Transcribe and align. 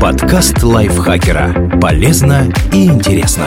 Подкаст 0.00 0.62
лайфхакера. 0.62 1.78
Полезно 1.80 2.52
и 2.72 2.86
интересно. 2.86 3.46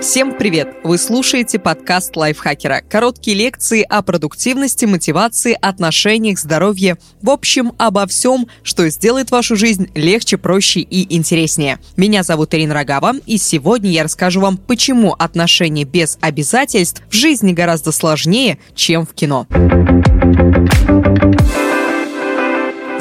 Всем 0.00 0.34
привет! 0.34 0.68
Вы 0.84 0.98
слушаете 0.98 1.58
подкаст 1.58 2.16
лайфхакера. 2.16 2.82
Короткие 2.88 3.36
лекции 3.36 3.82
о 3.82 4.02
продуктивности, 4.02 4.84
мотивации, 4.84 5.56
отношениях, 5.60 6.38
здоровье. 6.38 6.98
В 7.22 7.30
общем, 7.30 7.72
обо 7.78 8.06
всем, 8.06 8.46
что 8.62 8.88
сделает 8.90 9.30
вашу 9.30 9.56
жизнь 9.56 9.90
легче, 9.94 10.36
проще 10.36 10.80
и 10.80 11.16
интереснее. 11.16 11.78
Меня 11.96 12.22
зовут 12.22 12.54
Ирина 12.54 12.74
Рогава, 12.74 13.14
и 13.26 13.38
сегодня 13.38 13.90
я 13.90 14.04
расскажу 14.04 14.40
вам, 14.40 14.58
почему 14.58 15.14
отношения 15.18 15.84
без 15.84 16.18
обязательств 16.20 17.02
в 17.08 17.14
жизни 17.14 17.52
гораздо 17.52 17.90
сложнее, 17.90 18.58
чем 18.74 19.06
в 19.06 19.14
кино. 19.14 19.46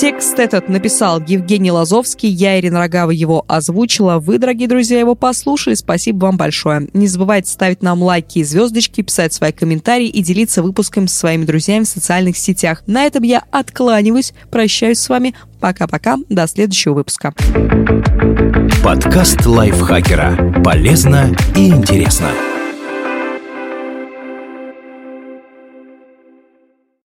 Текст 0.00 0.38
этот 0.38 0.70
написал 0.70 1.20
Евгений 1.20 1.70
Лазовский, 1.70 2.30
я, 2.30 2.58
Ирина 2.58 2.78
Рогава, 2.78 3.10
его 3.10 3.44
озвучила. 3.48 4.18
Вы, 4.18 4.38
дорогие 4.38 4.66
друзья, 4.66 4.98
его 4.98 5.14
послушали. 5.14 5.74
Спасибо 5.74 6.24
вам 6.24 6.38
большое. 6.38 6.88
Не 6.94 7.06
забывайте 7.06 7.50
ставить 7.50 7.82
нам 7.82 8.02
лайки 8.02 8.38
и 8.38 8.44
звездочки, 8.44 9.02
писать 9.02 9.34
свои 9.34 9.52
комментарии 9.52 10.06
и 10.06 10.22
делиться 10.22 10.62
выпуском 10.62 11.06
со 11.06 11.18
своими 11.18 11.44
друзьями 11.44 11.84
в 11.84 11.88
социальных 11.88 12.38
сетях. 12.38 12.82
На 12.86 13.04
этом 13.04 13.24
я 13.24 13.44
откланиваюсь, 13.50 14.32
прощаюсь 14.50 15.00
с 15.00 15.08
вами. 15.10 15.34
Пока-пока, 15.60 16.16
до 16.30 16.46
следующего 16.46 16.94
выпуска. 16.94 17.34
Подкаст 18.82 19.44
лайфхакера. 19.44 20.62
Полезно 20.64 21.36
и 21.54 21.68
интересно. 21.68 22.30